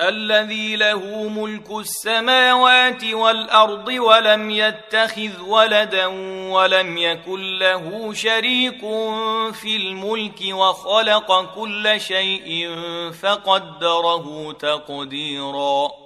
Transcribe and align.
الذي 0.00 0.76
له 0.76 1.28
ملك 1.28 1.70
السماوات 1.70 3.04
والأرض 3.04 3.88
ولم 3.88 4.50
يتخذ 4.50 5.42
ولدا 5.42 6.06
ولم 6.52 6.98
يكن 6.98 7.58
له 7.58 8.12
شريك 8.12 8.80
في 9.52 9.76
الملك 9.76 10.40
وخلق 10.50 11.54
كل 11.54 12.00
شيء 12.00 12.76
فقدره 13.22 14.52
تقديرا. 14.52 16.05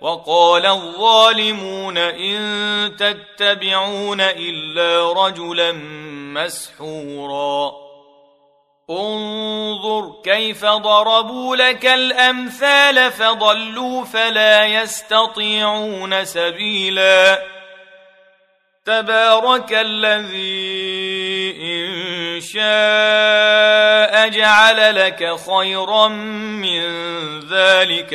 وقال 0.00 0.66
الظالمون 0.66 1.98
إن 1.98 2.96
تتبعون 2.96 4.20
إلا 4.20 5.12
رجلا 5.12 5.72
مسحورا. 6.34 7.72
انظر 8.90 10.12
كيف 10.24 10.64
ضربوا 10.64 11.56
لك 11.56 11.86
الأمثال 11.86 13.12
فضلوا 13.12 14.04
فلا 14.04 14.66
يستطيعون 14.66 16.24
سبيلا. 16.24 17.42
تبارك 18.86 19.72
الذي 19.72 21.56
إن 21.60 22.40
شاء 22.40 24.28
جعل 24.28 25.06
لك 25.06 25.36
خيرا 25.50 26.08
من 26.08 26.84
ذلك 27.40 28.14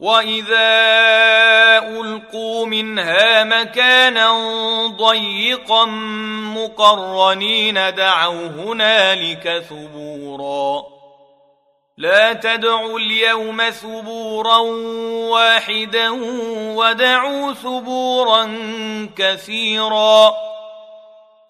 واذا 0.00 0.68
القوا 1.78 2.66
منها 2.66 3.44
مكانا 3.44 4.30
ضيقا 4.86 5.84
مقرنين 6.54 7.74
دعوا 7.74 8.46
هنالك 8.46 9.64
ثبورا 9.68 10.84
لا 11.96 12.32
تدعوا 12.32 12.98
اليوم 12.98 13.70
ثبورا 13.70 14.56
واحدا 15.30 16.10
ودعوا 16.76 17.52
ثبورا 17.52 18.50
كثيرا 19.16 20.34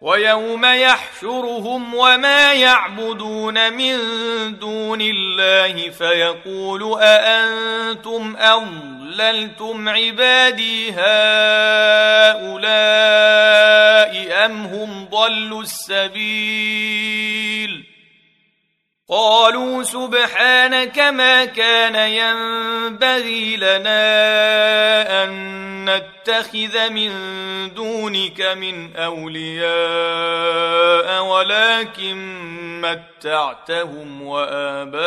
ويوم 0.00 0.64
يحشرهم 0.64 1.94
وما 1.94 2.52
يعبدون 2.52 3.72
من 3.72 3.98
دون 4.58 5.00
الله 5.00 5.90
فيقول 5.90 7.02
أأنتم 7.02 8.36
أضللتم 8.36 9.88
عبادي 9.88 10.90
هؤلاء 10.90 10.98
أم 14.46 14.64
هم 14.64 15.08
ضلوا 15.10 15.62
السبيل 15.62 17.18
قالوا 19.10 19.82
سبحانك 19.82 20.98
ما 20.98 21.44
كان 21.44 21.94
ينبغي 21.94 23.56
لنا 23.56 25.24
أن 25.24 25.57
نتخذ 26.28 26.90
من 26.90 27.10
دونك 27.74 28.40
من 28.40 28.96
أولياء 28.96 29.68
ولكن 31.24 32.18
متعتهم 32.80 34.22
وآباءهم 34.22 34.98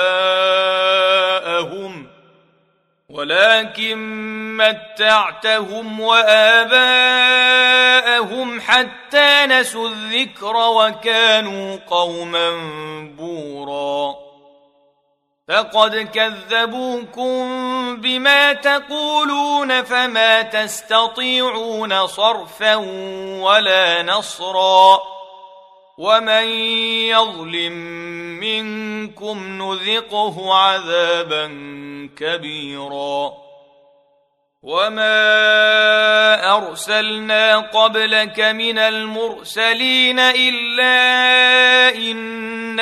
ولكن 3.09 3.97
متعتهم 4.57 5.99
وآباءهم 5.99 6.81
حتى 8.61 9.45
نسوا 9.45 9.89
الذكر 9.89 10.55
وكانوا 10.55 11.77
قوما 11.87 12.51
بورا. 13.17 14.30
فقد 15.51 15.95
كذبوكم 15.95 17.41
بما 18.01 18.53
تقولون 18.53 19.83
فما 19.83 20.41
تستطيعون 20.41 22.07
صرفا 22.07 22.75
ولا 23.41 24.03
نصرا 24.03 24.99
ومن 25.97 26.47
يظلم 27.11 27.73
منكم 28.39 29.61
نذقه 29.61 30.53
عذابا 30.53 31.47
كبيرا 32.17 33.33
وما 34.63 35.17
ارسلنا 36.57 37.57
قبلك 37.57 38.39
من 38.39 38.77
المرسلين 38.77 40.19
الا 40.19 41.89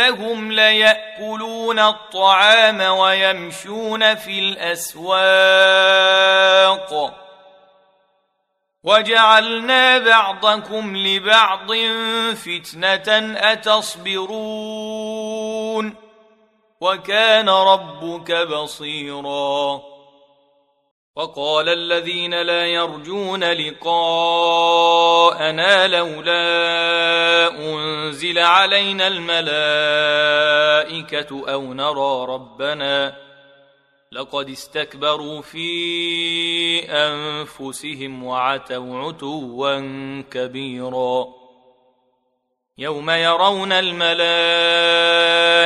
إنهم 0.07 0.51
ليأكلون 0.51 1.79
الطعام 1.79 2.81
ويمشون 2.81 4.15
في 4.15 4.39
الأسواق. 4.39 5.13
وجعلنا 8.83 9.97
بعضكم 9.97 10.97
لبعض 10.97 11.71
فتنة 12.35 13.37
أتصبرون. 13.51 14.49
وكان 16.81 17.49
ربك 17.49 18.31
بصيرا. 18.31 19.81
وقال 21.15 21.69
الذين 21.69 22.41
لا 22.41 22.65
يرجون 22.65 23.43
لقاءنا 23.43 24.27
لولا 25.87 27.47
أنزل 27.59 28.39
علينا 28.39 29.07
الملائكة 29.07 29.49
أو 31.53 31.73
نرى 31.73 32.25
ربنا 32.33 33.15
لقد 34.11 34.49
استكبروا 34.49 35.41
في 35.41 35.69
أنفسهم 36.89 38.23
وعتوا 38.23 38.99
عتوا 38.99 39.79
كبيرا 40.31 41.27
يوم 42.77 43.09
يرون 43.09 43.71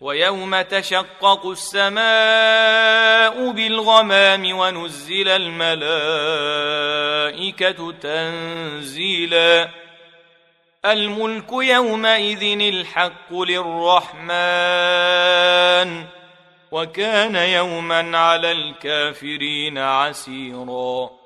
ويوم 0.00 0.62
تشقق 0.62 1.46
السماء 1.46 2.00
بالغمام 3.50 4.58
ونزل 4.58 5.28
الملائكة 5.28 5.92
تنزيلا. 7.92 9.68
الملك 10.84 11.52
يومئذ 11.52 12.60
الحق 12.60 13.32
للرحمن 13.32 14.26
وكان 16.72 17.36
يوما 17.36 18.18
على 18.18 18.52
الكافرين 18.52 19.78
عسيرا. 19.78 21.25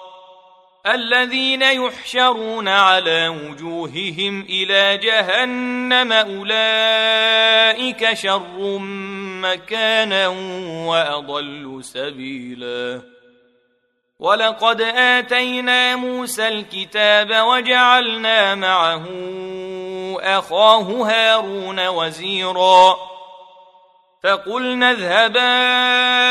الذين 0.87 1.61
يحشرون 1.61 2.67
على 2.67 3.27
وجوههم 3.27 4.41
إلى 4.49 4.97
جهنم 4.97 6.11
أولئك 6.11 8.13
شر 8.13 8.77
مكانا 9.41 10.27
وأضل 10.87 11.79
سبيلا. 11.83 13.01
ولقد 14.19 14.81
آتينا 14.81 15.95
موسى 15.95 16.47
الكتاب 16.47 17.47
وجعلنا 17.47 18.55
معه 18.55 19.05
أخاه 20.19 20.81
هارون 20.81 21.87
وزيرا. 21.87 22.95
فقلنا 24.23 24.91
اذهبا 24.91 26.30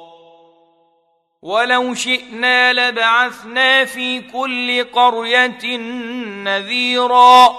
ولو 1.41 1.93
شئنا 1.93 2.73
لبعثنا 2.73 3.85
في 3.85 4.21
كل 4.21 4.83
قرية 4.83 5.77
نذيرا. 6.43 7.55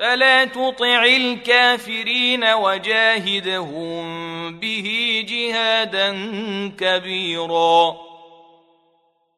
فلا 0.00 0.44
تطع 0.44 1.04
الكافرين 1.04 2.44
وجاهدهم 2.44 4.04
به 4.58 5.24
جهادا 5.28 6.10
كبيرا. 6.78 8.07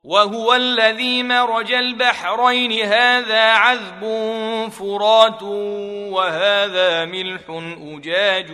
وهو 0.04 0.54
الذي 0.54 1.22
مرج 1.22 1.72
البحرين. 1.72 2.86
هذا 2.86 3.50
عذب 3.52 4.00
فرات 4.70 5.42
وهذا 6.12 7.04
ملح 7.04 7.40
أجاج 7.80 8.46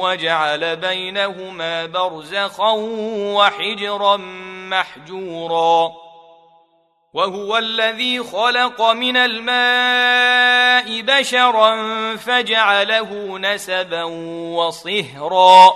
وجعل 0.00 0.76
بينهما 0.76 1.86
برزخا 1.86 2.72
وحجرا 3.34 4.16
محجورا. 4.70 5.92
وهو 7.14 7.58
الذي 7.58 8.22
خلق 8.22 8.82
من 8.82 9.16
الماء 9.16 11.02
بشرا 11.02 11.76
فجعله 12.16 13.38
نسبا 13.38 14.02
وصهرا. 14.54 15.72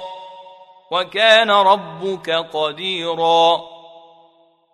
وكان 0.90 1.50
ربك 1.50 2.30
قديرا. 2.30 3.71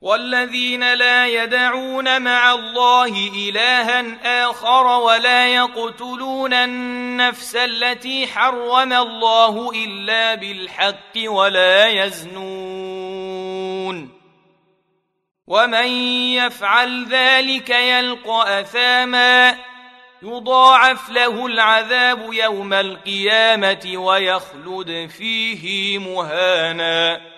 والذين 0.00 0.94
لا 0.94 1.26
يدعون 1.26 2.22
مع 2.22 2.52
الله 2.52 3.30
إلها 3.48 4.04
آخر 4.50 4.86
ولا 4.86 5.48
يقتلون 5.48 6.52
النفس 6.52 7.56
التي 7.56 8.26
حرم 8.26 8.92
الله 8.92 9.70
إلا 9.84 10.34
بالحق 10.34 11.16
ولا 11.26 11.86
يزنون. 11.88 12.98
ومن 15.46 15.88
يفعل 16.32 17.06
ذلك 17.08 17.70
يلقى 17.70 18.60
أثاما. 18.60 19.58
يضاعف 20.22 21.10
له 21.10 21.46
العذاب 21.46 22.32
يوم 22.32 22.72
القيامة 22.72 23.92
ويخلد 23.96 25.10
فيه 25.18 25.98
مهانا. 25.98 27.37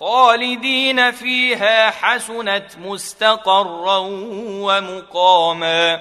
خالدين 0.00 1.10
فيها 1.10 1.90
حسنت 1.90 2.78
مستقرا 2.78 3.98
ومقاما. 4.60 6.00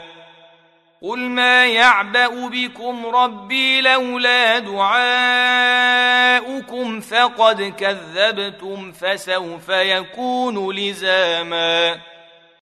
قل 1.01 1.19
ما 1.19 1.67
يعبأ 1.67 2.47
بكم 2.47 3.05
ربي 3.05 3.81
لولا 3.81 4.59
دعاؤكم 4.59 5.39
فقد 7.01 7.61
كذبتم 7.61 8.91
فسوف 8.91 9.69
يكون 9.69 10.75
لزاما. 10.75 11.99